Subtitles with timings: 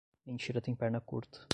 [0.25, 1.47] Mentira tem perna curta.